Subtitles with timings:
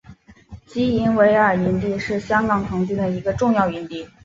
[0.65, 4.07] 基维尔营地是香港童军一个重要的营地。